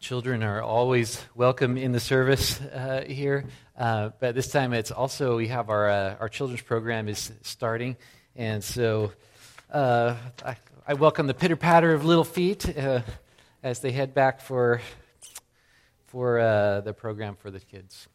[0.00, 3.44] Children are always welcome in the service uh, here,
[3.76, 7.96] uh, but this time it's also we have our uh, our children's program is starting,
[8.36, 9.12] and so
[9.70, 10.14] uh,
[10.44, 10.56] I,
[10.86, 13.02] I, welcome the pitter patter of little feet uh,
[13.62, 14.80] as they head back for
[16.06, 18.08] for uh, the program for the kids.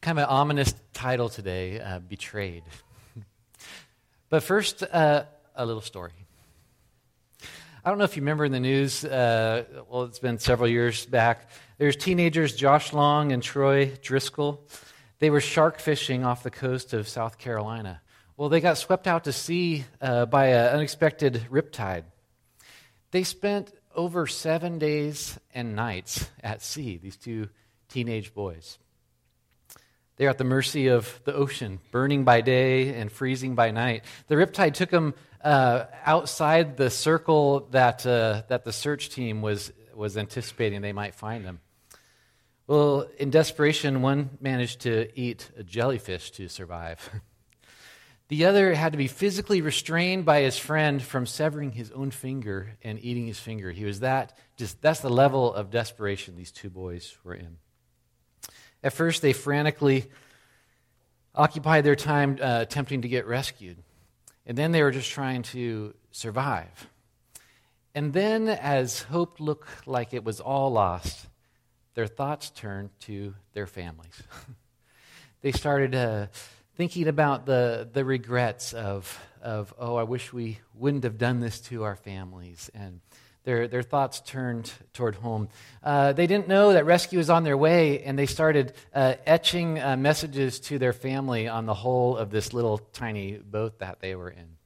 [0.00, 2.62] Kind of an ominous title today, betrayed.
[4.28, 5.26] but first, a
[5.58, 6.12] little story.
[7.84, 11.06] I don't know if you remember in the news, uh, well, it's been several years
[11.06, 11.48] back.
[11.78, 14.66] There's teenagers Josh Long and Troy Driscoll.
[15.20, 18.00] They were shark fishing off the coast of South Carolina.
[18.36, 22.04] Well, they got swept out to sea uh, by an unexpected riptide.
[23.10, 27.48] They spent over seven days and nights at sea, these two
[27.88, 28.78] teenage boys.
[30.18, 34.04] They're at the mercy of the ocean, burning by day and freezing by night.
[34.26, 39.72] The riptide took them uh, outside the circle that, uh, that the search team was,
[39.94, 41.60] was anticipating they might find them.
[42.66, 47.08] Well, in desperation, one managed to eat a jellyfish to survive.
[48.28, 52.76] the other had to be physically restrained by his friend from severing his own finger
[52.82, 53.70] and eating his finger.
[53.70, 57.58] He was that, just, that's the level of desperation these two boys were in.
[58.82, 60.06] At first, they frantically
[61.34, 63.78] occupied their time uh, attempting to get rescued.
[64.46, 66.88] And then they were just trying to survive.
[67.94, 71.26] And then, as hope looked like it was all lost,
[71.94, 74.22] their thoughts turned to their families.
[75.42, 76.26] they started uh,
[76.76, 81.60] thinking about the, the regrets of, of, oh, I wish we wouldn't have done this
[81.62, 82.70] to our families.
[82.72, 83.00] And
[83.44, 85.48] their, their thoughts turned toward home.
[85.82, 89.80] Uh, they didn't know that rescue was on their way, and they started uh, etching
[89.80, 94.14] uh, messages to their family on the hull of this little tiny boat that they
[94.14, 94.58] were in.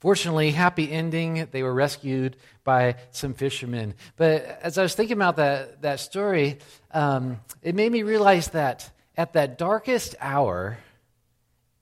[0.00, 1.46] Fortunately, happy ending.
[1.50, 3.94] They were rescued by some fishermen.
[4.16, 6.58] But as I was thinking about that, that story,
[6.90, 10.78] um, it made me realize that at that darkest hour,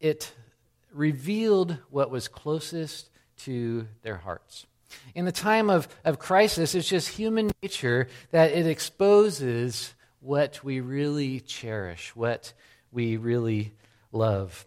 [0.00, 0.32] it
[0.92, 3.08] revealed what was closest
[3.44, 4.66] to their hearts.
[5.15, 10.81] In the time of, of crisis, it's just human nature that it exposes what we
[10.81, 12.53] really cherish, what
[12.91, 13.75] we really
[14.12, 14.66] love.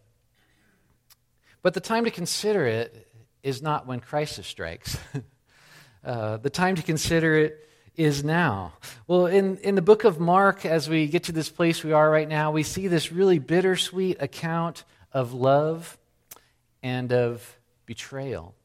[1.61, 3.07] But the time to consider it
[3.43, 4.97] is not when crisis strikes.
[6.03, 8.73] uh, the time to consider it is now.
[9.07, 12.09] Well, in, in the book of Mark, as we get to this place we are
[12.09, 15.97] right now, we see this really bittersweet account of love
[16.81, 18.55] and of betrayal.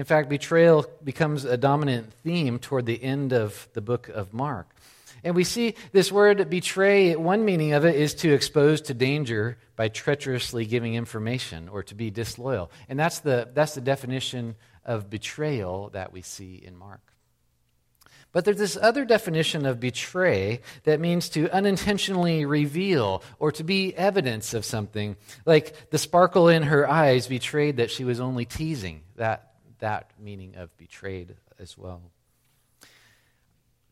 [0.00, 4.74] In fact, betrayal becomes a dominant theme toward the end of the book of Mark.
[5.22, 9.58] And we see this word betray, one meaning of it is to expose to danger
[9.76, 12.70] by treacherously giving information or to be disloyal.
[12.88, 14.56] And that's the, that's the definition
[14.86, 17.02] of betrayal that we see in Mark.
[18.32, 23.94] But there's this other definition of betray that means to unintentionally reveal or to be
[23.94, 25.16] evidence of something.
[25.44, 29.02] Like the sparkle in her eyes betrayed that she was only teasing.
[29.16, 29.49] That
[29.80, 32.02] that meaning of betrayed as well.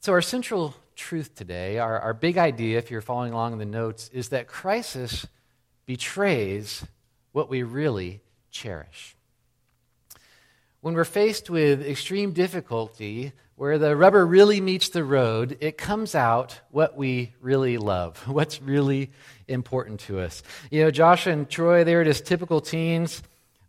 [0.01, 3.67] So, our central truth today, our, our big idea, if you're following along in the
[3.67, 5.27] notes, is that crisis
[5.87, 6.85] betrays
[7.33, 9.17] what we really cherish.
[10.81, 16.15] When we're faced with extreme difficulty, where the rubber really meets the road, it comes
[16.15, 19.11] out what we really love, what's really
[19.49, 20.45] important to us.
[20.71, 23.21] You know, Josh and Troy, they were just typical teens.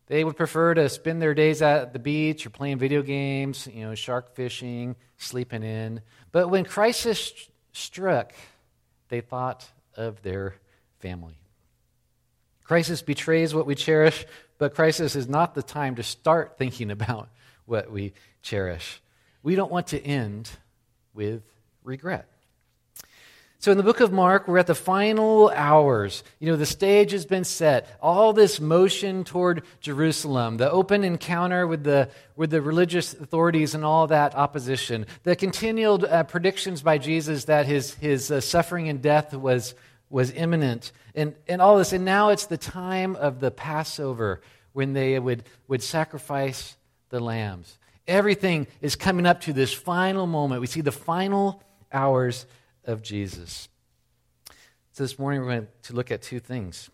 [0.09, 3.85] They would prefer to spend their days at the beach or playing video games, you
[3.85, 6.01] know, shark fishing, sleeping in.
[6.31, 7.31] But when crisis
[7.73, 8.33] struck,
[9.09, 10.55] they thought of their
[10.97, 11.37] family.
[12.63, 14.25] Crisis betrays what we cherish,
[14.57, 17.29] but crisis is not the time to start thinking about
[17.65, 19.01] what we cherish.
[19.43, 20.49] We don't want to end
[21.13, 21.43] with
[21.83, 22.27] regret.
[23.61, 26.23] So in the book of Mark, we're at the final hours.
[26.39, 27.89] You know, the stage has been set.
[28.01, 33.83] All this motion toward Jerusalem, the open encounter with the, with the religious authorities and
[33.83, 39.01] all that opposition, the continual uh, predictions by Jesus that his, his uh, suffering and
[39.01, 39.75] death was,
[40.09, 41.91] was imminent, and, and all this.
[41.91, 44.39] And now it's the time of the Passover
[44.71, 46.77] when they would, would sacrifice
[47.09, 47.77] the lambs.
[48.07, 50.61] Everything is coming up to this final moment.
[50.61, 52.45] We see the final hours
[52.85, 53.69] of Jesus.
[54.91, 56.89] So this morning we're going to look at two things.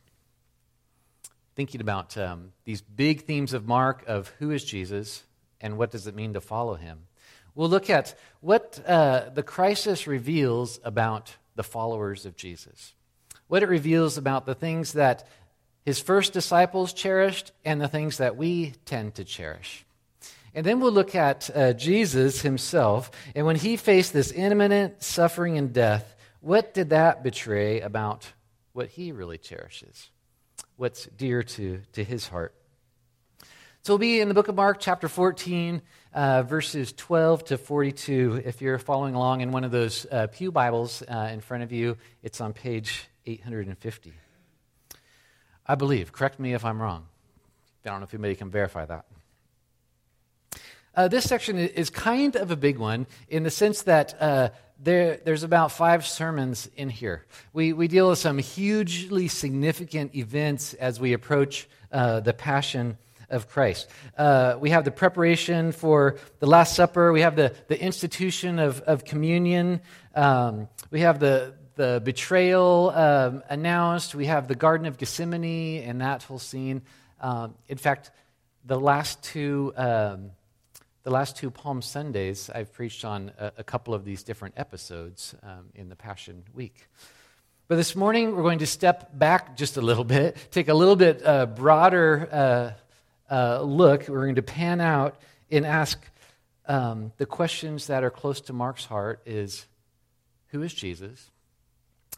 [1.56, 5.24] Thinking about um, these big themes of Mark of who is Jesus
[5.62, 7.08] and what does it mean to follow him.
[7.56, 12.94] We'll look at what uh, the crisis reveals about the followers of Jesus.
[13.48, 15.28] what it reveals about the things that
[15.86, 19.85] his first disciples cherished and the things that we tend to cherish.
[20.56, 23.12] And then we'll look at uh, Jesus himself.
[23.36, 28.32] And when he faced this imminent suffering and death, what did that betray about
[28.72, 30.10] what he really cherishes?
[30.78, 32.56] What's dear to, to his heart?
[33.82, 35.82] So we'll be in the book of Mark, chapter 14,
[36.14, 38.42] uh, verses 12 to 42.
[38.46, 41.74] If you're following along in one of those uh, Pew Bibles uh, in front of
[41.74, 44.14] you, it's on page 850.
[45.68, 46.14] I believe.
[46.14, 47.08] Correct me if I'm wrong.
[47.86, 49.06] I don't know if anybody can verify that.
[50.96, 54.50] Uh, this section is kind of a big one in the sense that uh,
[54.82, 57.26] there, there's about five sermons in here.
[57.52, 62.98] We, we deal with some hugely significant events as we approach uh, the Passion
[63.30, 63.90] of Christ.
[64.18, 67.12] Uh, we have the preparation for the Last Supper.
[67.12, 69.82] We have the, the institution of, of communion.
[70.14, 74.16] Um, we have the, the betrayal um, announced.
[74.16, 76.84] We have the Garden of Gethsemane and that whole scene.
[77.20, 78.12] Um, in fact,
[78.64, 79.74] the last two.
[81.06, 85.36] The last two Palm Sundays, I've preached on a, a couple of these different episodes
[85.44, 86.90] um, in the Passion Week.
[87.68, 90.96] But this morning, we're going to step back just a little bit, take a little
[90.96, 95.22] bit uh, broader uh, uh, look, we're going to pan out
[95.52, 96.04] and ask
[96.66, 99.68] um, the questions that are close to Mark's heart is
[100.48, 101.30] who is Jesus?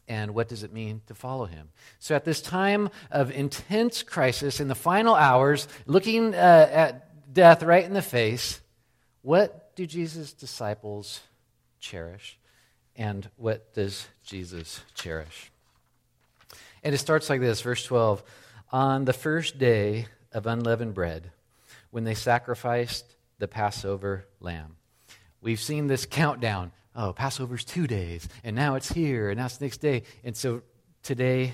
[0.07, 1.71] And what does it mean to follow him?
[1.99, 7.63] So, at this time of intense crisis, in the final hours, looking uh, at death
[7.63, 8.61] right in the face,
[9.27, 11.19] what do Jesus' disciples
[11.81, 12.39] cherish?
[12.95, 15.51] And what does Jesus cherish?
[16.81, 18.23] And it starts like this, verse 12.
[18.71, 21.31] On the first day of unleavened bread
[21.91, 24.77] when they sacrificed the Passover lamb.
[25.41, 26.71] We've seen this countdown.
[26.95, 30.03] Oh, Passover's two days, and now it's here, and now it's the next day.
[30.23, 30.61] And so
[31.03, 31.53] today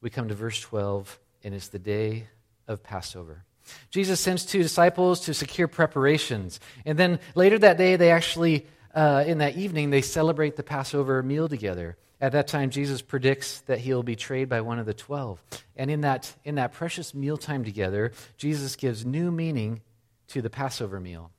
[0.00, 2.28] we come to verse 12, and it's the day
[2.68, 3.44] of Passover.
[3.90, 6.60] Jesus sends two disciples to secure preparations.
[6.84, 11.22] And then later that day, they actually, uh, in that evening, they celebrate the Passover
[11.22, 11.96] meal together.
[12.20, 15.40] At that time, Jesus predicts that he'll be betrayed by one of the twelve.
[15.76, 19.82] And in that, in that precious mealtime together, Jesus gives new meaning
[20.28, 21.30] to the Passover meal.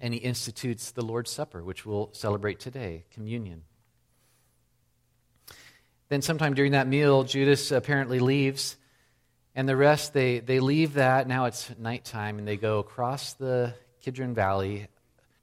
[0.00, 3.64] And he institutes the Lord's Supper, which we'll celebrate today, communion.
[6.08, 8.76] Then, sometime during that meal, Judas apparently leaves,
[9.58, 11.26] and the rest, they, they leave that.
[11.26, 14.86] Now it's nighttime, and they go across the Kidron Valley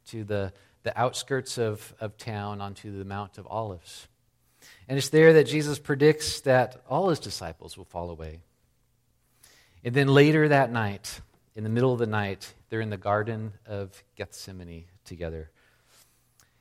[0.07, 0.53] to the,
[0.83, 4.07] the outskirts of, of town onto the Mount of Olives.
[4.87, 8.39] And it's there that Jesus predicts that all his disciples will fall away.
[9.83, 11.19] And then later that night,
[11.53, 15.51] in the middle of the night, they're in the Garden of Gethsemane together.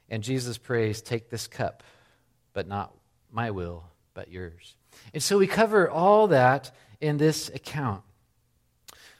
[0.08, 1.84] And Jesus prays, Take this cup,
[2.52, 2.92] but not
[3.30, 4.74] my will, but yours.
[5.12, 6.72] And so we cover all that
[7.04, 8.02] in this account.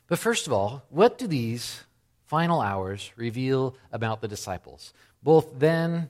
[0.09, 1.85] But first of all, what do these
[2.27, 4.93] final hours reveal about the disciples,
[5.23, 6.09] both then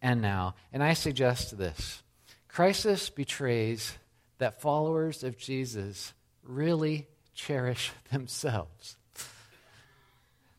[0.00, 0.54] and now?
[0.72, 2.02] And I suggest this
[2.48, 3.92] Crisis betrays
[4.38, 8.96] that followers of Jesus really cherish themselves.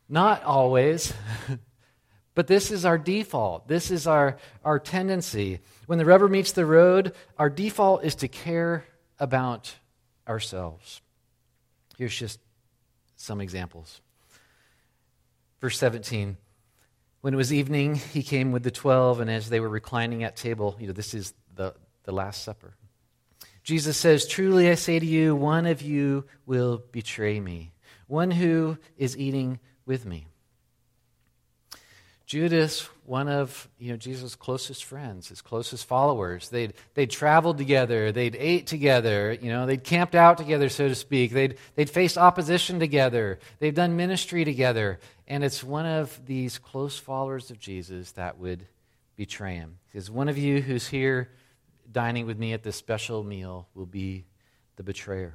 [0.08, 1.12] Not always,
[2.34, 3.68] but this is our default.
[3.68, 5.60] This is our, our tendency.
[5.86, 8.84] When the rubber meets the road, our default is to care
[9.18, 9.74] about
[10.28, 11.00] ourselves.
[11.96, 12.38] Here's just
[13.16, 14.00] some examples.
[15.60, 16.36] Verse 17
[17.20, 20.36] When it was evening, he came with the twelve, and as they were reclining at
[20.36, 22.74] table, you know, this is the, the Last Supper.
[23.62, 27.72] Jesus says, Truly I say to you, one of you will betray me,
[28.06, 30.26] one who is eating with me.
[32.28, 38.12] Judas, one of you know, Jesus' closest friends, his closest followers, they'd, they'd traveled together,
[38.12, 42.18] they'd ate together, you know, they'd camped out together, so to speak, they'd, they'd faced
[42.18, 48.12] opposition together, they've done ministry together, and it's one of these close followers of Jesus
[48.12, 48.66] that would
[49.16, 49.78] betray him.
[49.86, 51.30] Because one of you who's here
[51.90, 54.26] dining with me at this special meal will be
[54.76, 55.32] the betrayer.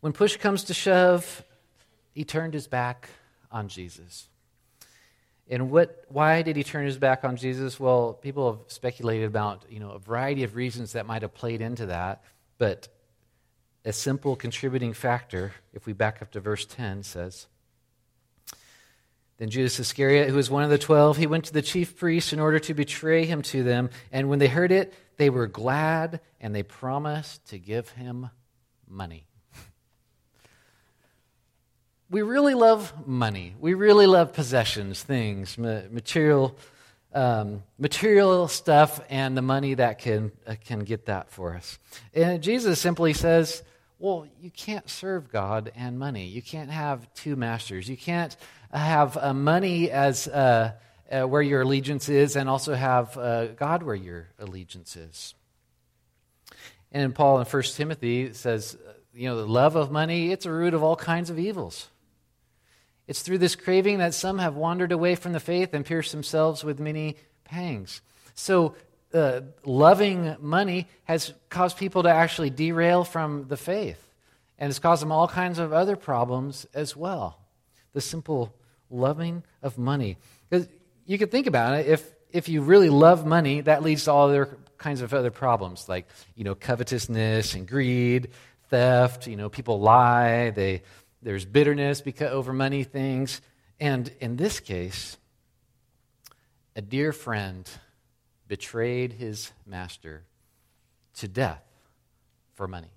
[0.00, 1.42] When push comes to shove,
[2.12, 3.08] he turned his back
[3.50, 4.28] on Jesus.
[5.48, 7.78] And what, why did he turn his back on Jesus?
[7.78, 11.60] Well, people have speculated about you know, a variety of reasons that might have played
[11.60, 12.24] into that,
[12.56, 12.88] but
[13.84, 17.46] a simple contributing factor, if we back up to verse 10, says
[19.38, 22.32] then Judas Iscariot, who was one of the twelve, he went to the chief priests
[22.32, 23.90] in order to betray him to them.
[24.12, 28.30] And when they heard it, they were glad and they promised to give him
[28.88, 29.26] money.
[32.10, 33.54] We really love money.
[33.58, 36.56] We really love possessions, things, material
[37.14, 41.78] um, material stuff and the money that can, uh, can get that for us.
[42.12, 43.62] And Jesus simply says,
[43.98, 46.26] well, you can't serve God and money.
[46.26, 47.88] You can't have two masters.
[47.88, 48.36] You can't
[48.72, 50.72] have uh, money as uh,
[51.10, 55.34] uh, where your allegiance is and also have uh, God where your allegiance is.
[56.90, 60.52] And Paul in 1 Timothy says, uh, you know, the love of money, it's a
[60.52, 61.88] root of all kinds of evils.
[63.06, 66.64] It's through this craving that some have wandered away from the faith and pierced themselves
[66.64, 68.00] with many pangs.
[68.34, 68.74] So,
[69.12, 74.00] uh, loving money has caused people to actually derail from the faith.
[74.58, 77.38] And it's caused them all kinds of other problems as well.
[77.92, 78.54] The simple
[78.90, 80.16] loving of money.
[80.48, 80.68] Because
[81.06, 84.28] you could think about it, if, if you really love money, that leads to all
[84.28, 88.30] other kinds of other problems, like, you know, covetousness and greed,
[88.68, 90.82] theft, you know, people lie, they
[91.24, 93.40] there's bitterness because over money things.
[93.80, 95.16] And in this case,
[96.76, 97.68] a dear friend
[98.46, 100.22] betrayed his master
[101.16, 101.62] to death
[102.52, 102.90] for money.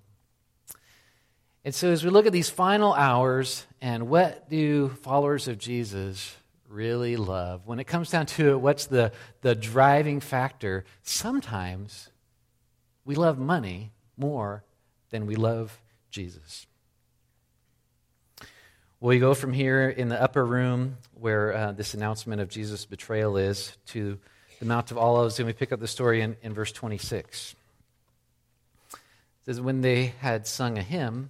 [1.63, 6.35] And so, as we look at these final hours and what do followers of Jesus
[6.67, 10.85] really love, when it comes down to it, what's the, the driving factor?
[11.01, 12.09] Sometimes
[13.05, 14.63] we love money more
[15.11, 16.67] than we love Jesus.
[18.99, 23.37] We go from here in the upper room where uh, this announcement of Jesus' betrayal
[23.37, 24.17] is to
[24.59, 27.55] the Mount of Olives, and we pick up the story in, in verse 26.
[28.91, 28.97] It
[29.45, 31.29] says, When they had sung a hymn,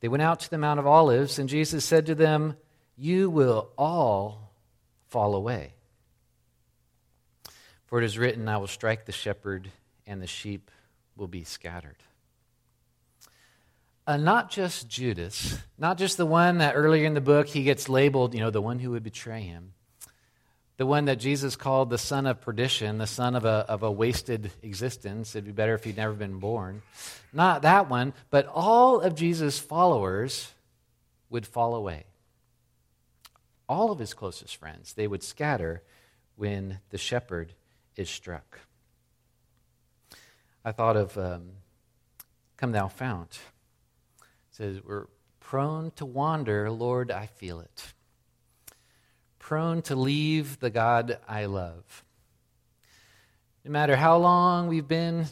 [0.00, 2.58] they went out to the Mount of Olives, and Jesus said to them,
[2.98, 4.52] You will all
[5.06, 5.72] fall away.
[7.86, 9.70] For it is written, I will strike the shepherd,
[10.06, 10.70] and the sheep
[11.16, 11.96] will be scattered
[14.08, 17.90] uh, not just Judas, not just the one that earlier in the book he gets
[17.90, 19.74] labeled, you know, the one who would betray him,
[20.78, 23.92] the one that Jesus called the son of perdition, the son of a, of a
[23.92, 25.36] wasted existence.
[25.36, 26.80] It'd be better if he'd never been born.
[27.34, 30.52] Not that one, but all of Jesus' followers
[31.28, 32.04] would fall away.
[33.68, 35.82] All of his closest friends, they would scatter
[36.34, 37.52] when the shepherd
[37.94, 38.60] is struck.
[40.64, 41.50] I thought of um,
[42.56, 43.38] Come Thou Fount
[44.58, 45.06] says, We're
[45.38, 47.94] prone to wander, Lord, I feel it.
[49.38, 52.04] Prone to leave the God I love.
[53.64, 55.26] No matter how long we've been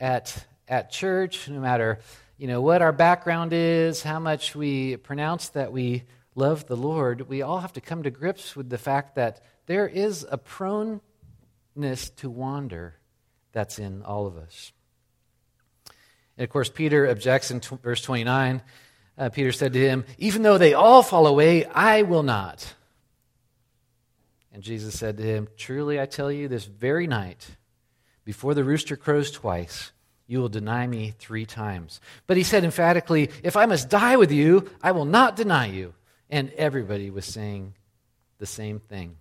[0.00, 1.98] at, at church, no matter
[2.38, 7.28] you know what our background is, how much we pronounce that we love the Lord,
[7.28, 11.00] we all have to come to grips with the fact that there is a proneness
[12.16, 12.94] to wander
[13.52, 14.72] that's in all of us.
[16.42, 18.62] And of course, Peter objects in t- verse 29.
[19.16, 22.74] Uh, Peter said to him, Even though they all fall away, I will not.
[24.52, 27.48] And Jesus said to him, Truly I tell you, this very night,
[28.24, 29.92] before the rooster crows twice,
[30.26, 32.00] you will deny me three times.
[32.26, 35.94] But he said emphatically, If I must die with you, I will not deny you.
[36.28, 37.74] And everybody was saying
[38.38, 39.16] the same thing.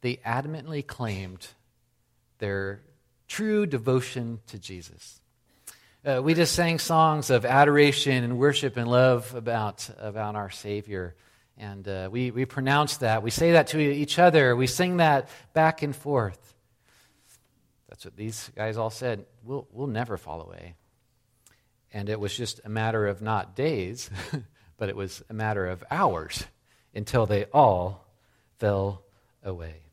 [0.00, 1.46] They adamantly claimed
[2.38, 2.80] their
[3.26, 5.20] true devotion to Jesus.
[6.08, 11.14] Uh, we just sang songs of adoration and worship and love about, about our Savior.
[11.58, 13.22] And uh, we, we pronounce that.
[13.22, 14.56] We say that to each other.
[14.56, 16.54] We sing that back and forth.
[17.90, 19.26] That's what these guys all said.
[19.44, 20.76] We'll, we'll never fall away.
[21.92, 24.08] And it was just a matter of not days,
[24.78, 26.42] but it was a matter of hours
[26.94, 28.06] until they all
[28.58, 29.02] fell
[29.44, 29.87] away.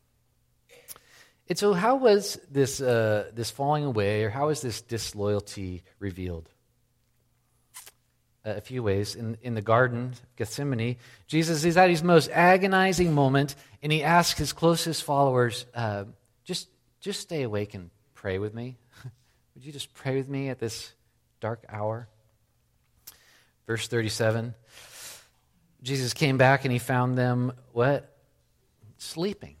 [1.48, 6.48] And so, how was this, uh, this falling away, or how is this disloyalty revealed?
[8.44, 9.14] Uh, a few ways.
[9.14, 10.96] In, in the Garden Gethsemane,
[11.28, 16.04] Jesus is at his most agonizing moment, and he asks his closest followers, uh,
[16.44, 16.68] just,
[17.00, 18.76] just stay awake and pray with me.
[19.54, 20.92] Would you just pray with me at this
[21.40, 22.08] dark hour?
[23.66, 24.54] Verse 37
[25.82, 28.16] Jesus came back and he found them, what?
[28.98, 29.56] Sleeping.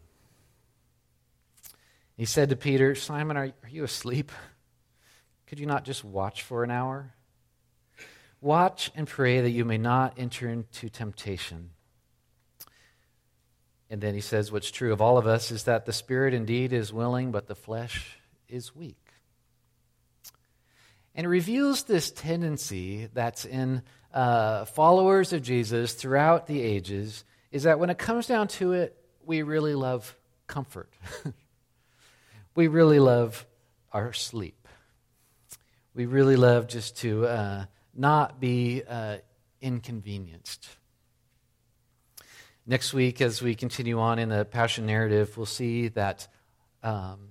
[2.16, 4.32] He said to Peter, Simon, are, are you asleep?
[5.46, 7.14] Could you not just watch for an hour?
[8.40, 11.70] Watch and pray that you may not enter into temptation.
[13.88, 16.72] And then he says, What's true of all of us is that the spirit indeed
[16.72, 18.18] is willing, but the flesh
[18.48, 18.96] is weak.
[21.14, 23.82] And it reveals this tendency that's in
[24.12, 28.96] uh, followers of Jesus throughout the ages is that when it comes down to it,
[29.24, 30.92] we really love comfort.
[32.56, 33.46] we really love
[33.92, 34.66] our sleep.
[35.94, 39.18] We really love just to uh, not be uh,
[39.60, 40.66] inconvenienced.
[42.66, 46.28] Next week, as we continue on in the Passion narrative, we'll see that,
[46.82, 47.28] um,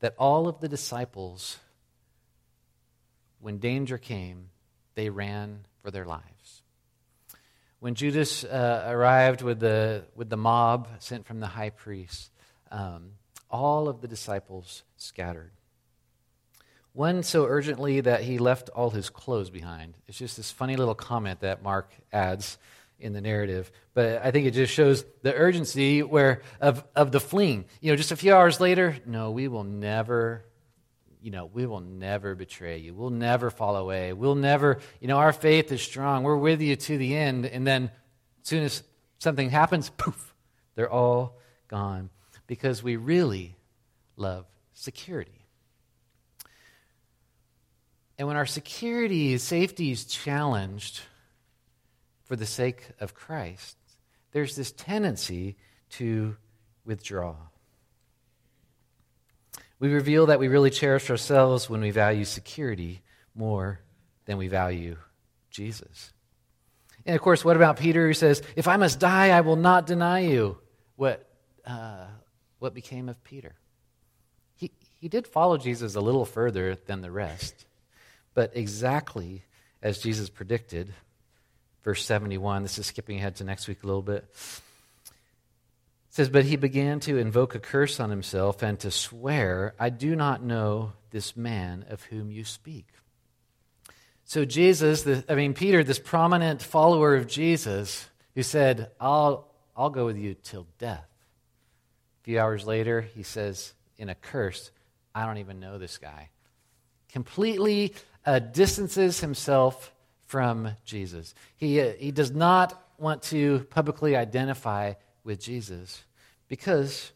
[0.00, 1.56] that all of the disciples,
[3.40, 4.50] when danger came,
[4.96, 6.62] they ran for their lives.
[7.78, 12.30] When Judas uh, arrived with the, with the mob sent from the high priest,
[12.70, 13.12] um,
[13.50, 15.52] all of the disciples scattered.
[16.92, 19.94] One so urgently that he left all his clothes behind.
[20.08, 22.58] It's just this funny little comment that Mark adds
[22.98, 23.70] in the narrative.
[23.94, 27.64] But I think it just shows the urgency where of, of the fleeing.
[27.80, 30.44] You know, just a few hours later, no, we will never,
[31.22, 32.92] you know, we will never betray you.
[32.92, 34.12] We'll never fall away.
[34.12, 36.24] We'll never, you know, our faith is strong.
[36.24, 37.46] We're with you to the end.
[37.46, 37.84] And then
[38.42, 38.82] as soon as
[39.18, 40.34] something happens, poof,
[40.74, 41.38] they're all
[41.68, 42.10] gone
[42.50, 43.54] because we really
[44.16, 45.46] love security.
[48.18, 51.00] And when our security, safety is challenged,
[52.24, 53.76] for the sake of Christ,
[54.32, 55.58] there's this tendency
[55.90, 56.36] to
[56.84, 57.36] withdraw.
[59.78, 63.00] We reveal that we really cherish ourselves when we value security
[63.32, 63.78] more
[64.24, 64.96] than we value
[65.52, 66.12] Jesus.
[67.06, 69.86] And of course, what about Peter who says, If I must die, I will not
[69.86, 70.58] deny you?
[70.96, 71.24] What,
[71.64, 72.06] uh,
[72.60, 73.54] what became of Peter?
[74.54, 77.66] He, he did follow Jesus a little further than the rest,
[78.34, 79.42] but exactly
[79.82, 80.92] as Jesus predicted,
[81.82, 82.62] verse 71.
[82.62, 84.28] This is skipping ahead to next week a little bit.
[86.10, 89.88] It says, But he began to invoke a curse on himself and to swear, I
[89.90, 92.86] do not know this man of whom you speak.
[94.24, 99.90] So, Jesus, the, I mean, Peter, this prominent follower of Jesus, who said, I'll, I'll
[99.90, 101.09] go with you till death.
[102.30, 104.70] Few hours later, he says, in a curse,
[105.12, 106.28] I don't even know this guy.
[107.08, 107.92] Completely
[108.24, 109.92] uh, distances himself
[110.28, 111.34] from Jesus.
[111.56, 114.92] He, uh, he does not want to publicly identify
[115.24, 116.04] with Jesus
[116.46, 117.10] because,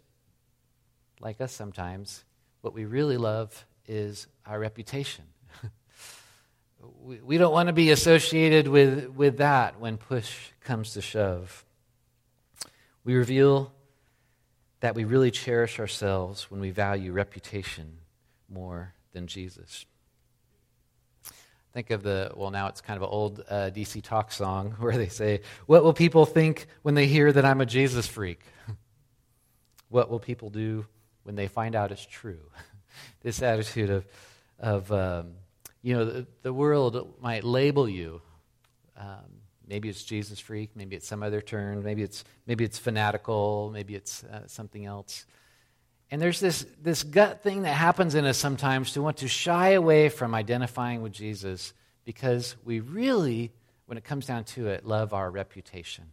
[1.21, 2.25] like us sometimes,
[2.63, 5.27] what we really love is our reputation.
[7.05, 11.65] we, we don't want to be associated with, with that when push comes to shove.
[13.05, 13.71] We reveal
[14.85, 17.97] that we really cherish ourselves when we value reputation
[18.51, 19.87] more than Jesus.
[21.73, 24.99] Think of the, well, now it's kind of an old uh, DC Talk song where
[24.99, 28.41] they say, What will people think when they hear that I'm a Jesus freak?
[29.89, 30.85] what will people do
[31.23, 32.51] when they find out it's true?
[33.23, 34.07] this attitude of,
[34.59, 35.31] of um,
[35.81, 38.21] you know, the, the, world might label you.
[38.99, 43.71] Um, maybe it's Jesus freak, maybe it's some other term, maybe it's, maybe it's fanatical,
[43.73, 45.27] maybe it's uh, something else.
[46.11, 49.71] And there's this, this gut thing that happens in us sometimes to want to shy
[49.71, 51.73] away from identifying with Jesus
[52.05, 53.53] because we really,
[53.87, 56.05] when it comes down to it, love our reputation.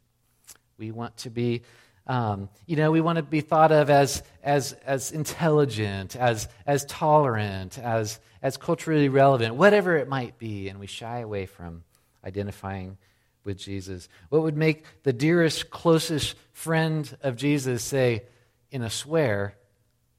[0.78, 1.62] We want to be,
[2.08, 6.86] um, you know, we want to be thought of as, as, as intelligent, as, as
[6.86, 11.84] tolerant, as, as culturally relevant, whatever it might be, and we shy away from
[12.26, 12.98] identifying
[13.44, 14.08] with Jesus.
[14.30, 18.24] What would make the dearest, closest friend of Jesus say,
[18.72, 19.56] in a swear,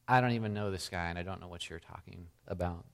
[0.06, 2.84] I don't even know this guy and I don't know what you're talking about.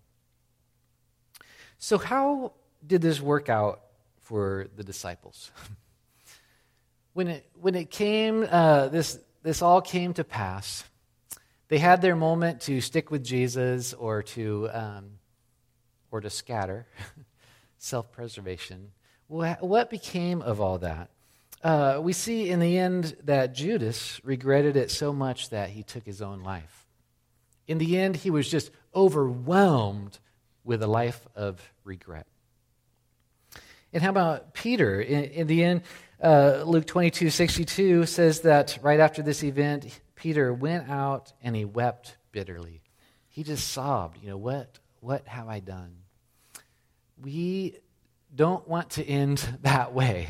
[1.78, 2.52] So, how
[2.86, 3.80] did this work out
[4.20, 5.50] for the disciples?
[7.12, 10.84] when, it, when it came, uh, this, this all came to pass,
[11.68, 15.10] they had their moment to stick with Jesus or to, um,
[16.10, 16.86] or to scatter,
[17.78, 18.92] self preservation.
[19.28, 21.10] What became of all that?
[21.62, 26.04] Uh, we see in the end that Judas regretted it so much that he took
[26.04, 26.86] his own life.
[27.66, 30.18] In the end, he was just overwhelmed
[30.64, 32.26] with a life of regret.
[33.92, 35.00] And how about Peter?
[35.00, 35.82] In, in the end,
[36.22, 41.64] uh, Luke 22 62 says that right after this event, Peter went out and he
[41.64, 42.82] wept bitterly.
[43.28, 45.94] He just sobbed, you know, what, what have I done?
[47.20, 47.78] We
[48.34, 50.28] don't want to end that way.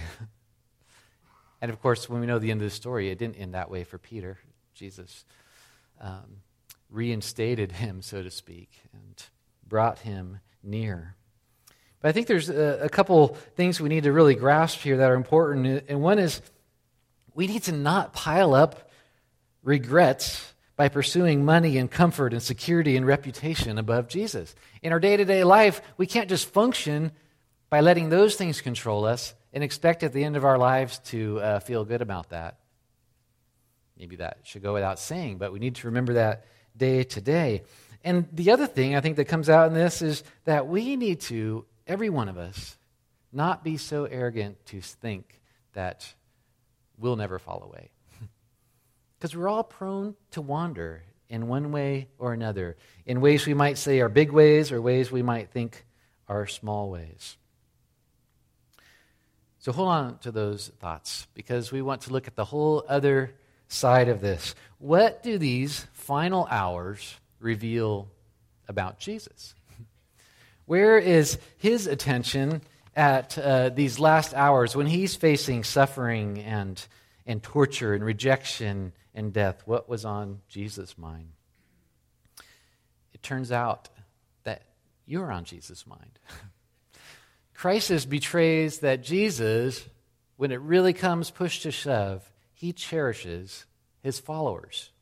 [1.61, 3.70] and of course, when we know the end of the story, it didn't end that
[3.70, 4.38] way for Peter.
[4.74, 5.24] Jesus
[6.00, 6.42] um,
[6.90, 9.22] reinstated him, so to speak, and
[9.66, 11.16] brought him near.
[12.00, 15.11] But I think there's a, a, couple things we need to really grasp here that
[15.11, 15.84] are important.
[15.88, 16.40] And one is
[17.34, 18.90] we need to not pile up
[19.62, 24.54] regrets by pursuing money and comfort and security and reputation above Jesus.
[24.80, 27.11] In our day to day life, we can't just function
[27.70, 31.40] by letting those things control us and expect at the end of our lives to
[31.40, 32.59] uh, feel good about that.
[33.98, 36.44] Maybe that should go without saying, but we need to remember that
[36.76, 37.62] day to day.
[38.04, 41.20] And the other thing I think that comes out in this is that we need
[41.22, 42.78] to, every one of us,
[43.33, 45.40] not be so arrogant to think
[45.74, 46.14] that
[46.96, 47.90] we'll never fall away.
[49.18, 53.76] Because we're all prone to wander in one way or another, in ways we might
[53.76, 55.85] say are big ways or ways we might think
[56.28, 57.38] are small ways.
[59.68, 63.35] So hold on to those thoughts because we want to look at the whole other
[63.68, 64.54] side of this.
[64.78, 68.09] What do these final hours reveal
[68.66, 69.54] about Jesus?
[70.64, 72.62] Where is his attention
[72.96, 76.83] at uh, these last hours when he's facing suffering and,
[77.26, 79.64] and torture and rejection and death?
[79.66, 81.28] What was on Jesus' mind?
[83.12, 83.90] It turns out
[84.44, 84.62] that
[85.04, 86.18] you're on Jesus' mind.
[87.58, 89.84] Crisis betrays that Jesus,
[90.36, 93.66] when it really comes push to shove, he cherishes
[94.00, 94.92] his followers.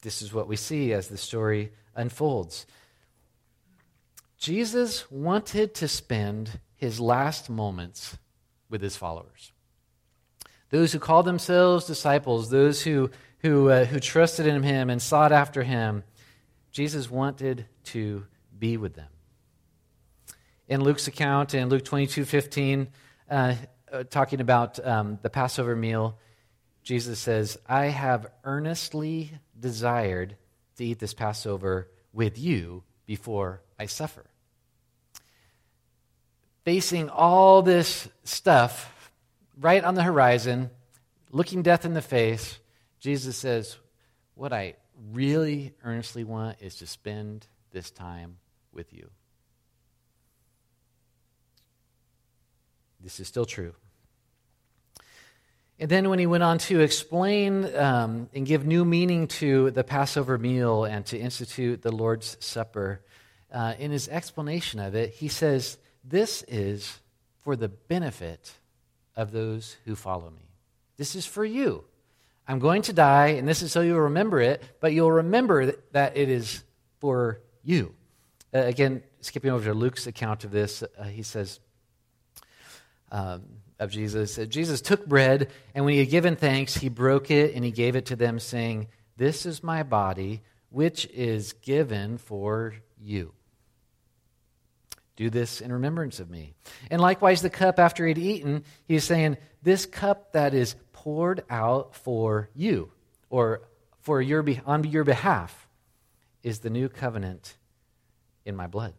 [0.00, 2.66] This is what we see as the story unfolds.
[4.38, 8.16] Jesus wanted to spend his last moments
[8.70, 9.52] with his followers.
[10.70, 15.32] Those who called themselves disciples, those who, who, uh, who trusted in him and sought
[15.32, 16.02] after him,
[16.70, 18.24] Jesus wanted to
[18.58, 19.11] be with them
[20.68, 22.88] in Luke's account in Luke 22 15,
[23.30, 23.54] uh,
[23.92, 26.18] uh, talking about um, the Passover meal,
[26.82, 30.36] Jesus says, I have earnestly desired
[30.76, 34.24] to eat this Passover with you before I suffer.
[36.64, 39.10] Facing all this stuff
[39.60, 40.70] right on the horizon,
[41.30, 42.58] looking death in the face,
[43.00, 43.76] Jesus says,
[44.34, 44.76] What I
[45.12, 48.38] really earnestly want is to spend this time
[48.72, 49.10] with you.
[53.02, 53.74] This is still true.
[55.78, 59.82] And then when he went on to explain um, and give new meaning to the
[59.82, 63.00] Passover meal and to institute the Lord's Supper,
[63.52, 67.00] uh, in his explanation of it, he says, This is
[67.42, 68.52] for the benefit
[69.16, 70.48] of those who follow me.
[70.96, 71.84] This is for you.
[72.46, 76.16] I'm going to die, and this is so you'll remember it, but you'll remember that
[76.16, 76.62] it is
[76.98, 77.94] for you.
[78.54, 81.60] Uh, again, skipping over to Luke's account of this, uh, he says,
[83.12, 83.42] um,
[83.78, 84.36] of Jesus.
[84.48, 87.94] Jesus took bread, and when he had given thanks, he broke it and he gave
[87.94, 93.32] it to them, saying, This is my body, which is given for you.
[95.14, 96.54] Do this in remembrance of me.
[96.90, 101.44] And likewise, the cup after he'd eaten, he he's saying, This cup that is poured
[101.50, 102.90] out for you,
[103.28, 103.62] or
[104.00, 105.68] for your, on your behalf,
[106.42, 107.56] is the new covenant
[108.44, 108.94] in my blood.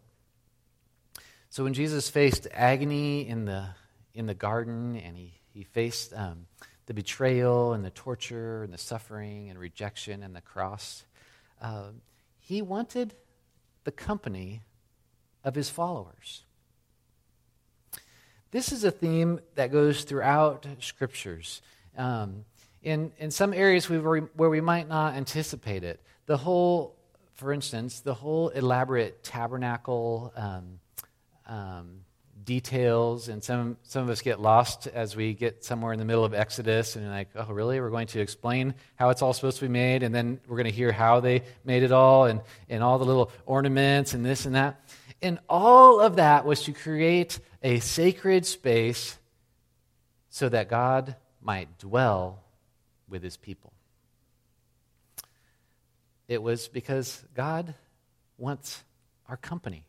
[1.49, 3.69] So when Jesus faced agony in the
[4.13, 6.45] in the garden and he, he faced um,
[6.86, 11.06] the betrayal and the torture and the suffering and rejection and the cross.
[11.62, 11.88] Uh,
[12.39, 13.13] he wanted
[13.84, 14.62] the company
[15.43, 16.43] of his followers.
[18.52, 21.62] This is a theme that goes throughout scriptures.
[21.97, 22.45] Um,
[22.84, 26.95] in, in some areas we where we might not anticipate it, the whole,
[27.34, 30.80] for instance, the whole elaborate tabernacle um,
[31.47, 32.02] um,
[32.45, 36.25] details, and some, some of us get lost as we get somewhere in the middle
[36.25, 37.79] of Exodus, and like, oh, really?
[37.79, 40.65] We're going to explain how it's all supposed to be made, and then we're going
[40.65, 44.45] to hear how they made it all, and, and all the little ornaments, and this
[44.45, 44.79] and that.
[45.21, 49.17] And all of that was to create a sacred space
[50.29, 52.43] so that God might dwell
[53.08, 53.71] with his people.
[56.27, 57.75] It was because God
[58.38, 58.84] wants
[59.29, 59.86] our company.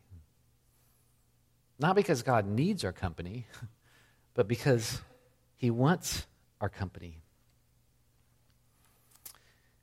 [1.79, 3.47] Not because God needs our company,
[4.35, 5.01] but because
[5.57, 6.27] he wants
[6.61, 7.21] our company.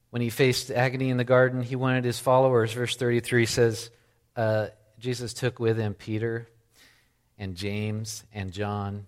[0.09, 2.73] When he faced agony in the garden, he wanted his followers.
[2.73, 3.89] Verse 33 says,
[4.35, 4.67] uh,
[4.99, 6.47] Jesus took with him Peter
[7.37, 9.07] and James and John.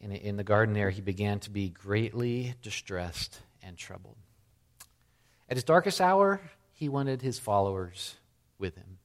[0.00, 4.16] In the garden there, he began to be greatly distressed and troubled.
[5.48, 6.40] At his darkest hour,
[6.72, 8.16] he wanted his followers
[8.58, 8.98] with him.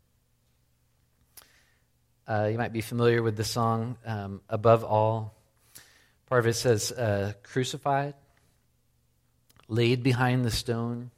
[2.29, 5.33] Uh, you might be familiar with the song um, Above All.
[6.27, 8.13] Part of it says, uh, Crucified,
[9.67, 11.09] laid behind the stone.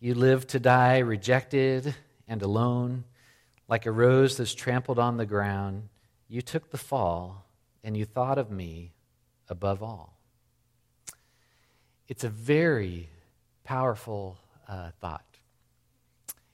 [0.00, 1.94] You lived to die, rejected
[2.26, 3.04] and alone.
[3.68, 5.88] Like a rose that's trampled on the ground,
[6.28, 7.46] you took the fall
[7.84, 8.90] and you thought of me
[9.48, 10.18] above all.
[12.08, 13.08] It's a very
[13.62, 15.25] powerful uh, thought.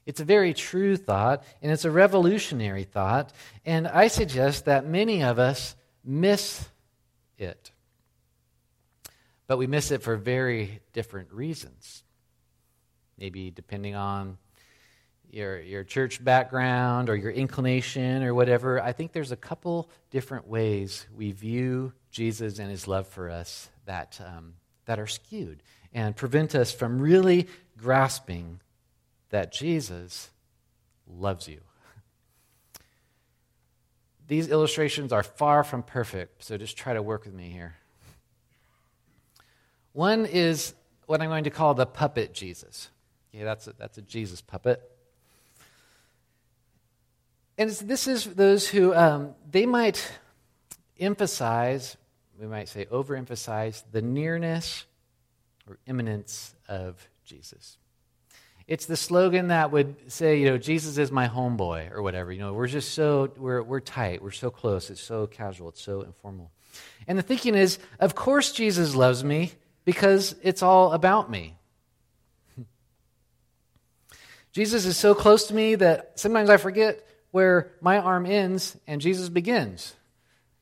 [0.05, 3.31] It's a very true thought, and it's a revolutionary thought,
[3.65, 6.67] and I suggest that many of us miss
[7.37, 7.71] it.
[9.47, 12.03] But we miss it for very different reasons.
[13.17, 14.37] Maybe depending on
[15.31, 20.47] your, your church background or your inclination or whatever, I think there's a couple different
[20.47, 24.53] ways we view Jesus and his love for us that, um,
[24.85, 25.63] that are skewed
[25.93, 28.59] and prevent us from really grasping
[29.33, 30.29] that Jesus
[31.07, 31.59] loves you.
[34.27, 37.73] These illustrations are far from perfect, so just try to work with me here.
[39.91, 40.75] One is
[41.07, 42.89] what I'm going to call the puppet Jesus.
[43.31, 44.87] Yeah, that's a, that's a Jesus puppet.
[47.57, 50.11] And this is those who um, they might
[50.99, 51.97] emphasize,
[52.39, 54.85] we might say overemphasize, the nearness
[55.67, 57.77] or immanence of Jesus.
[58.67, 62.31] It's the slogan that would say, you know, Jesus is my homeboy or whatever.
[62.31, 65.81] You know, we're just so, we're, we're tight, we're so close, it's so casual, it's
[65.81, 66.51] so informal.
[67.07, 69.51] And the thinking is, of course Jesus loves me
[69.83, 71.57] because it's all about me.
[74.53, 79.01] Jesus is so close to me that sometimes I forget where my arm ends and
[79.01, 79.93] Jesus begins.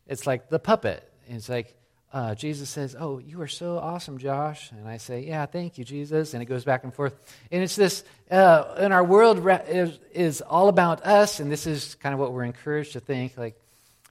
[0.07, 1.07] It's like the puppet.
[1.27, 1.75] It's like,
[2.13, 4.71] uh, Jesus says, Oh, you are so awesome, Josh.
[4.71, 6.33] And I say, Yeah, thank you, Jesus.
[6.33, 7.13] And it goes back and forth.
[7.51, 11.39] And it's this, uh, in our world is, is all about us.
[11.39, 13.55] And this is kind of what we're encouraged to think like,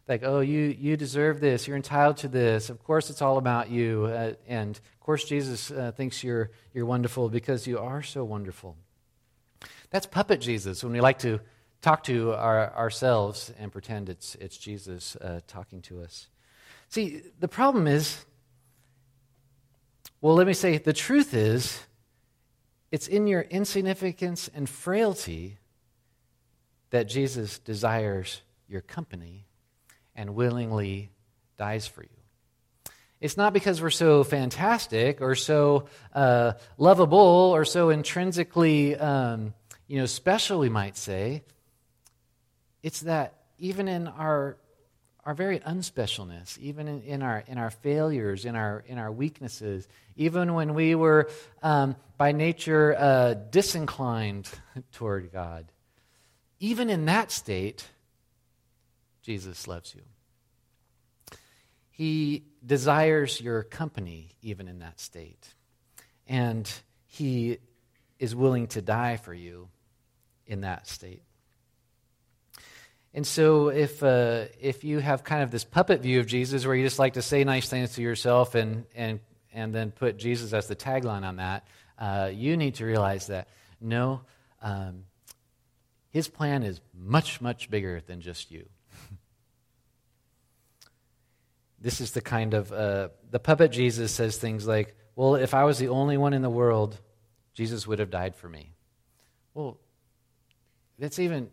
[0.08, 1.68] like, oh, you, you deserve this.
[1.68, 2.68] You're entitled to this.
[2.68, 4.06] Of course, it's all about you.
[4.06, 8.76] Uh, and of course, Jesus uh, thinks you're, you're wonderful because you are so wonderful.
[9.90, 11.40] That's puppet Jesus when we like to
[11.82, 16.28] talk to our, ourselves and pretend it's, it's Jesus uh, talking to us.
[16.90, 18.24] See, the problem is,
[20.20, 21.80] well, let me say, the truth is,
[22.90, 25.58] it's in your insignificance and frailty
[26.90, 29.46] that Jesus desires your company
[30.16, 31.10] and willingly
[31.56, 32.08] dies for you.
[33.20, 39.54] It's not because we're so fantastic or so uh, lovable or so intrinsically um,
[39.86, 41.44] you know, special, we might say.
[42.82, 44.56] It's that even in our
[45.24, 49.86] our very unspecialness, even in, in, our, in our failures, in our, in our weaknesses,
[50.16, 51.28] even when we were
[51.62, 54.48] um, by nature uh, disinclined
[54.92, 55.66] toward God,
[56.58, 57.86] even in that state,
[59.22, 60.02] Jesus loves you.
[61.90, 65.46] He desires your company, even in that state.
[66.26, 66.70] And
[67.06, 67.58] He
[68.18, 69.68] is willing to die for you
[70.46, 71.22] in that state.
[73.12, 76.76] And so, if, uh, if you have kind of this puppet view of Jesus where
[76.76, 79.18] you just like to say nice things to yourself and, and,
[79.52, 81.66] and then put Jesus as the tagline on that,
[81.98, 83.48] uh, you need to realize that
[83.80, 84.20] no,
[84.62, 85.04] um,
[86.10, 88.68] his plan is much, much bigger than just you.
[91.80, 95.64] this is the kind of, uh, the puppet Jesus says things like, well, if I
[95.64, 96.96] was the only one in the world,
[97.54, 98.70] Jesus would have died for me.
[99.52, 99.78] Well,
[100.98, 101.50] that's even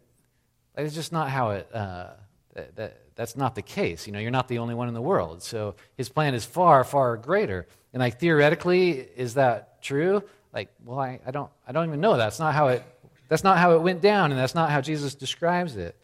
[0.85, 2.11] it's just not how it, uh,
[2.53, 4.05] that, that, that's not the case.
[4.07, 5.41] You know, you're not the only one in the world.
[5.41, 7.67] So his plan is far, far greater.
[7.93, 10.23] And like theoretically, is that true?
[10.53, 12.17] Like, well, I, I don't, I don't even know.
[12.17, 12.83] That's not how it,
[13.27, 15.95] that's not how it went down, and that's not how Jesus describes it.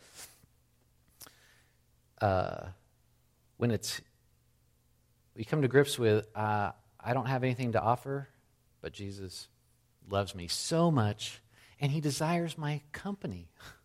[2.20, 2.68] Uh,
[3.58, 4.02] when it's,
[5.36, 8.28] we come to grips with, uh, I don't have anything to offer,
[8.82, 9.48] but Jesus
[10.10, 11.42] loves me so much,
[11.80, 13.50] and he desires my company.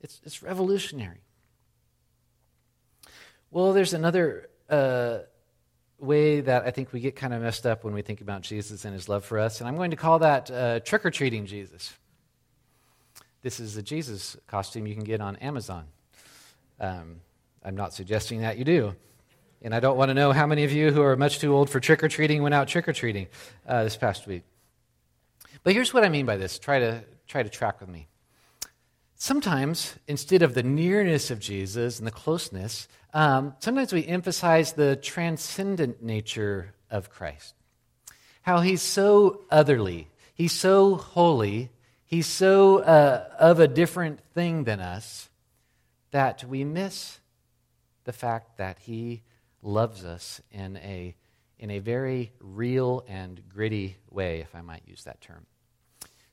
[0.00, 1.22] It's, it's revolutionary.
[3.50, 5.18] Well, there's another uh,
[5.98, 8.84] way that I think we get kind of messed up when we think about Jesus
[8.84, 11.46] and his love for us, and I'm going to call that uh, trick or treating
[11.46, 11.92] Jesus.
[13.42, 15.86] This is a Jesus costume you can get on Amazon.
[16.78, 17.20] Um,
[17.64, 18.94] I'm not suggesting that you do.
[19.62, 21.68] And I don't want to know how many of you who are much too old
[21.68, 23.26] for trick or treating went out trick or treating
[23.66, 24.42] uh, this past week.
[25.62, 26.58] But here's what I mean by this.
[26.58, 28.08] Try to, try to track with me.
[29.22, 34.96] Sometimes, instead of the nearness of Jesus and the closeness, um, sometimes we emphasize the
[34.96, 37.54] transcendent nature of Christ.
[38.40, 41.68] How he's so otherly, he's so holy,
[42.06, 45.28] he's so uh, of a different thing than us
[46.12, 47.20] that we miss
[48.04, 49.20] the fact that he
[49.62, 51.14] loves us in a,
[51.58, 55.44] in a very real and gritty way, if I might use that term.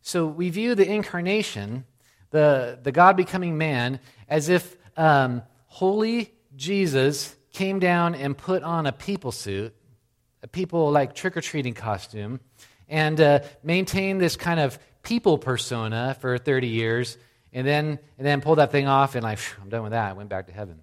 [0.02, 1.84] So we view the incarnation
[2.32, 8.86] the, the God becoming man, as if um, holy Jesus came down and put on
[8.86, 9.74] a people suit,
[10.44, 12.40] a people like trick or treating costume,
[12.88, 17.18] and uh, maintained this kind of people persona for 30 years,
[17.54, 20.10] and then, and then pulled that thing off and, like, I'm done with that.
[20.10, 20.82] I went back to heaven.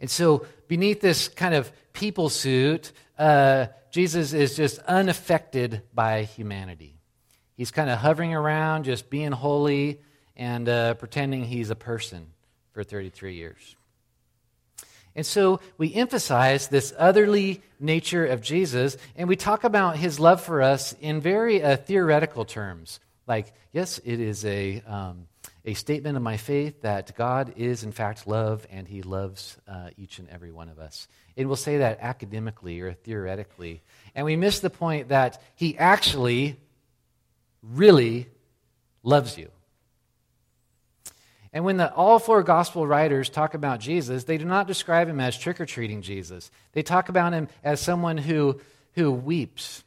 [0.00, 7.00] And so, beneath this kind of people suit, uh, Jesus is just unaffected by humanity.
[7.56, 10.00] He's kind of hovering around, just being holy
[10.38, 12.28] and uh, pretending he's a person
[12.72, 13.76] for 33 years.
[15.16, 20.40] And so we emphasize this otherly nature of Jesus, and we talk about his love
[20.40, 23.00] for us in very uh, theoretical terms.
[23.26, 25.26] Like, yes, it is a, um,
[25.64, 29.90] a statement of my faith that God is, in fact, love, and he loves uh,
[29.96, 31.08] each and every one of us.
[31.36, 33.82] And we'll say that academically or theoretically.
[34.14, 36.60] And we miss the point that he actually,
[37.62, 38.28] really
[39.02, 39.50] loves you.
[41.52, 45.20] And when the, all four gospel writers talk about Jesus, they do not describe him
[45.20, 46.50] as trick or treating Jesus.
[46.72, 48.60] They talk about him as someone who,
[48.94, 49.82] who weeps,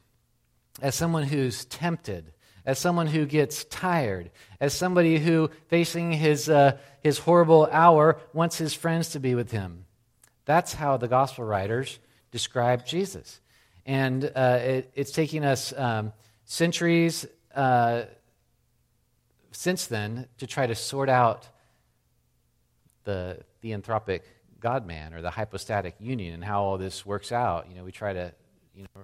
[0.80, 2.32] as someone who's tempted,
[2.66, 8.58] as someone who gets tired, as somebody who, facing his, uh, his horrible hour, wants
[8.58, 9.84] his friends to be with him.
[10.44, 11.98] That's how the gospel writers
[12.32, 13.40] describe Jesus.
[13.86, 16.12] And uh, it, it's taking us um,
[16.44, 18.02] centuries uh,
[19.52, 21.48] since then to try to sort out
[23.04, 24.22] the theanthropic
[24.60, 27.68] God man or the hypostatic union and how all this works out.
[27.68, 28.32] You know, we try to
[28.74, 29.02] you know,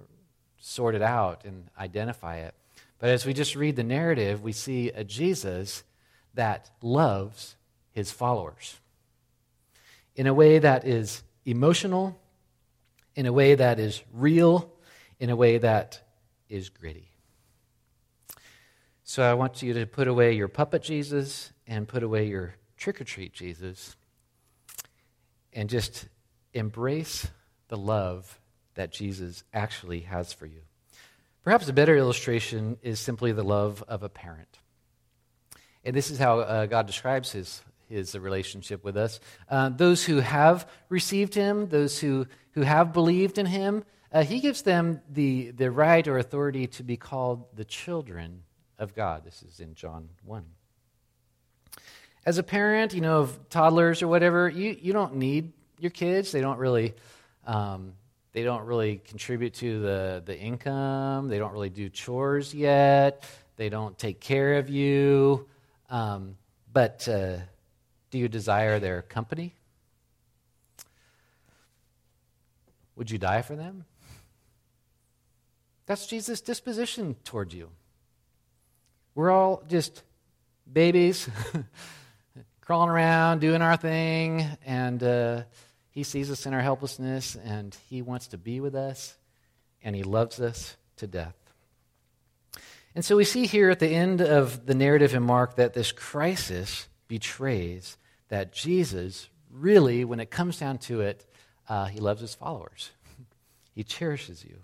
[0.59, 2.55] sort it out and identify it.
[2.99, 5.85] But as we just read the narrative, we see a Jesus
[6.35, 7.57] that loves
[7.93, 8.79] his followers
[10.15, 12.19] in a way that is emotional,
[13.15, 14.73] in a way that is real,
[15.21, 16.01] in a way that
[16.49, 17.11] is gritty.
[19.05, 23.01] So I want you to put away your puppet Jesus and put away your trick
[23.01, 23.97] or treat Jesus
[25.53, 26.09] and just
[26.55, 27.27] embrace
[27.69, 28.41] the love
[28.75, 30.61] that Jesus actually has for you.
[31.43, 34.59] Perhaps a better illustration is simply the love of a parent.
[35.85, 39.21] And this is how uh, God describes his, his relationship with us.
[39.49, 44.41] Uh, those who have received him, those who, who have believed in him, uh, he
[44.41, 48.43] gives them the, the right or authority to be called the children
[48.79, 49.25] of God.
[49.25, 50.45] This is in John 1.
[52.29, 56.31] As a parent, you know, of toddlers or whatever, you, you don't need your kids.
[56.31, 56.93] They don't really.
[57.47, 57.95] Um,
[58.35, 61.29] they don't really contribute to the, the income.
[61.29, 63.25] They don't really do chores yet.
[63.57, 65.49] They don't take care of you.
[65.89, 66.37] Um,
[66.71, 67.39] but uh,
[68.11, 69.55] do you desire their company?
[72.97, 73.87] Would you die for them?
[75.87, 77.71] That's Jesus' disposition toward you.
[79.15, 80.03] We're all just
[80.71, 81.27] babies
[82.69, 85.43] crawling around, doing our thing, and uh,
[85.89, 89.17] He sees us in our helplessness, and He wants to be with us,
[89.83, 91.35] and He loves us to death.
[92.95, 95.93] And so we see here at the end of the narrative in Mark that this
[95.93, 97.97] crisis betrays
[98.29, 101.25] that Jesus really, when it comes down to it,
[101.71, 102.91] uh, He loves His followers,
[103.75, 104.59] He cherishes you.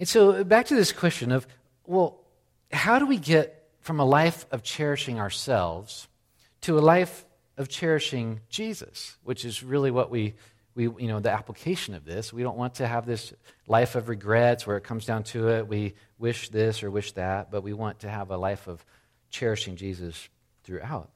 [0.00, 1.46] And so back to this question of,
[1.86, 2.18] well,
[2.72, 6.08] how do we get from a life of cherishing ourselves
[6.64, 7.26] to a life
[7.58, 10.34] of cherishing Jesus, which is really what we,
[10.74, 12.32] we, you know, the application of this.
[12.32, 13.34] We don't want to have this
[13.66, 15.68] life of regrets where it comes down to it.
[15.68, 18.84] We wish this or wish that, but we want to have a life of
[19.28, 20.28] cherishing Jesus
[20.62, 21.10] throughout.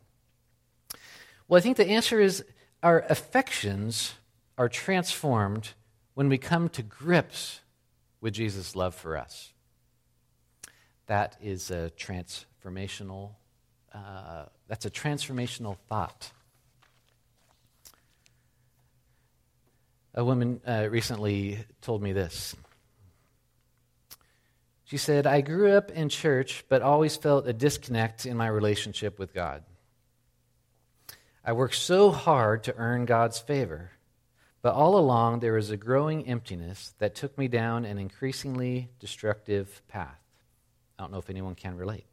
[1.49, 2.45] Well, I think the answer is
[2.83, 4.15] our affections
[4.59, 5.71] are transformed
[6.13, 7.61] when we come to grips
[8.21, 9.55] with Jesus' love for us.
[11.07, 13.31] That is a transformational.
[13.95, 13.99] Uh,
[14.69, 16.31] that's a transformational thought.
[20.15, 22.55] A woman uh, recently told me this.
[24.85, 29.19] She said, I grew up in church, but always felt a disconnect in my relationship
[29.19, 29.63] with God.
[31.45, 33.93] I worked so hard to earn God's favor,
[34.61, 39.83] but all along there was a growing emptiness that took me down an increasingly destructive
[39.89, 40.21] path.
[40.99, 42.07] I don't know if anyone can relate.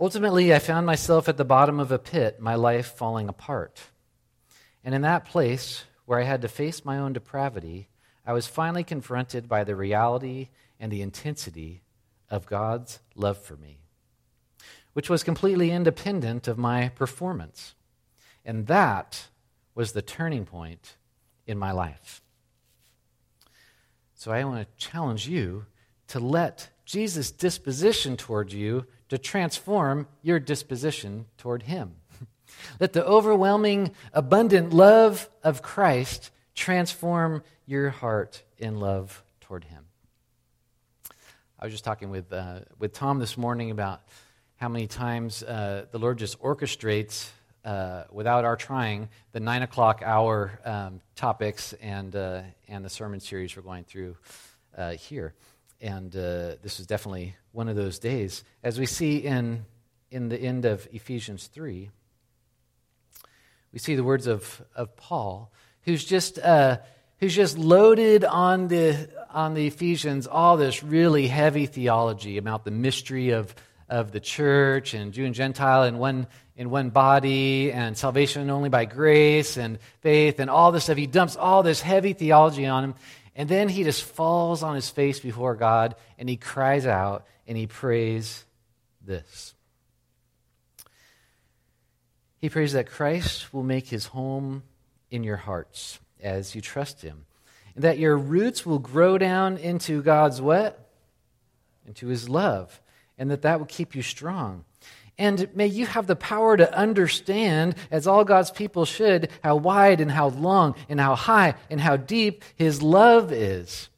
[0.00, 3.82] Ultimately, I found myself at the bottom of a pit, my life falling apart.
[4.82, 7.90] And in that place, where I had to face my own depravity,
[8.24, 10.48] I was finally confronted by the reality
[10.80, 11.82] and the intensity
[12.30, 13.80] of God's love for me,
[14.94, 17.74] which was completely independent of my performance.
[18.42, 19.26] And that
[19.74, 20.96] was the turning point
[21.46, 22.22] in my life.
[24.14, 25.66] So I want to challenge you
[26.08, 31.96] to let Jesus' disposition toward you to transform your disposition toward Him.
[32.80, 39.84] Let the overwhelming, abundant love of Christ transform your heart in love toward Him.
[41.58, 44.00] I was just talking with, uh, with Tom this morning about
[44.56, 47.28] how many times uh, the Lord just orchestrates
[47.64, 53.20] uh, without our trying, the nine o'clock hour um, topics and, uh, and the sermon
[53.20, 54.16] series we're going through
[54.76, 55.34] uh, here.
[55.80, 58.44] And uh, this was definitely one of those days.
[58.62, 59.64] As we see in,
[60.10, 61.90] in the end of Ephesians 3,
[63.72, 65.52] we see the words of, of Paul,
[65.82, 66.78] who's just, uh,
[67.18, 72.70] who's just loaded on the, on the Ephesians all this really heavy theology about the
[72.70, 73.54] mystery of,
[73.88, 76.26] of the church and Jew and Gentile in one,
[76.56, 80.96] in one body and salvation only by grace and faith and all this stuff.
[80.96, 82.94] He dumps all this heavy theology on him.
[83.34, 87.56] And then he just falls on his face before God and he cries out and
[87.56, 88.44] he prays
[89.04, 89.54] this.
[92.38, 94.62] He prays that Christ will make his home
[95.10, 97.26] in your hearts as you trust him.
[97.74, 100.88] And that your roots will grow down into God's what?
[101.86, 102.80] Into his love.
[103.18, 104.64] And that that will keep you strong.
[105.20, 110.00] And may you have the power to understand, as all God's people should, how wide
[110.00, 113.90] and how long and how high and how deep His love is.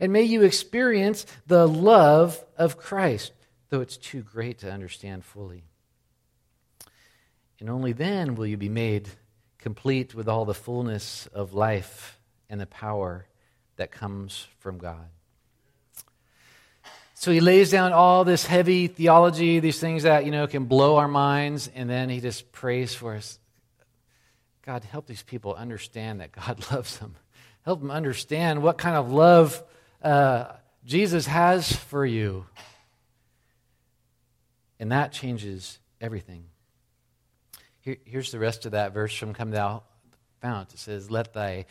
[0.00, 3.30] And may you experience the love of Christ,
[3.68, 5.62] though it's too great to understand fully.
[7.60, 9.08] And only then will you be made
[9.58, 12.18] complete with all the fullness of life
[12.50, 13.28] and the power
[13.76, 15.06] that comes from God.
[17.18, 20.96] So he lays down all this heavy theology, these things that, you know, can blow
[20.96, 23.38] our minds, and then he just prays for us.
[24.66, 27.16] God, help these people understand that God loves them.
[27.64, 29.64] Help them understand what kind of love
[30.02, 30.52] uh,
[30.84, 32.44] Jesus has for you.
[34.78, 36.44] And that changes everything.
[37.80, 39.84] Here, here's the rest of that verse from Come Thou
[40.42, 40.74] Fount.
[40.74, 41.64] It says, Let thy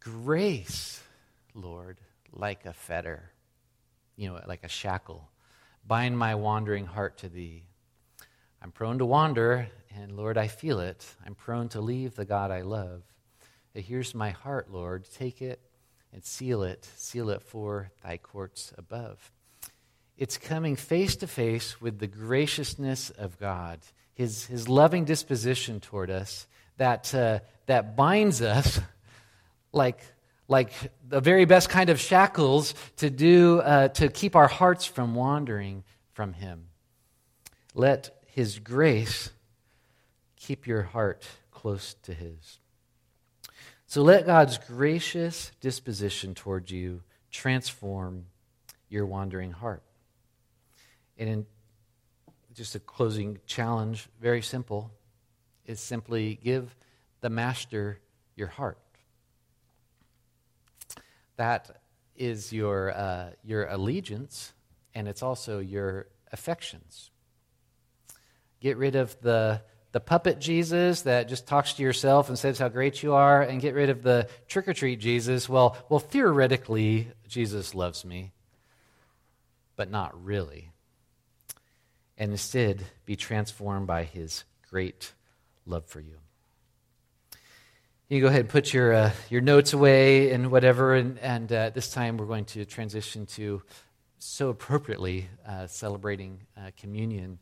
[0.00, 1.02] grace,
[1.54, 1.96] Lord,
[2.30, 3.31] like a fetter
[4.16, 5.28] you know, like a shackle.
[5.86, 7.64] Bind my wandering heart to thee.
[8.62, 11.04] I'm prone to wander, and Lord, I feel it.
[11.26, 13.02] I'm prone to leave the God I love.
[13.74, 15.06] Here's my heart, Lord.
[15.14, 15.60] Take it
[16.12, 16.88] and seal it.
[16.96, 19.32] Seal it for thy courts above.
[20.16, 23.80] It's coming face to face with the graciousness of God,
[24.14, 26.46] his, his loving disposition toward us
[26.76, 28.80] that, uh, that binds us
[29.72, 30.00] like
[30.48, 30.72] like
[31.08, 35.84] the very best kind of shackles to do uh, to keep our hearts from wandering
[36.12, 36.66] from him.
[37.74, 39.30] Let his grace
[40.36, 42.58] keep your heart close to his.
[43.86, 48.26] So let god's gracious disposition toward you transform
[48.88, 49.82] your wandering heart.
[51.18, 51.46] And in
[52.54, 54.90] just a closing challenge very simple
[55.66, 56.74] is simply give
[57.20, 58.00] the master
[58.34, 58.78] your heart
[61.42, 61.82] that
[62.14, 64.52] is your, uh, your allegiance,
[64.94, 67.10] and it's also your affections.
[68.60, 72.68] Get rid of the, the puppet Jesus that just talks to yourself and says how
[72.68, 75.48] great you are, and get rid of the trick or treat Jesus.
[75.48, 78.30] Well, well, theoretically, Jesus loves me,
[79.74, 80.70] but not really.
[82.16, 85.12] And instead, be transformed by his great
[85.66, 86.21] love for you.
[88.12, 91.70] You go ahead and put your, uh, your notes away and whatever, and, and uh,
[91.70, 93.62] this time we're going to transition to
[94.18, 97.38] so appropriately uh, celebrating uh, communion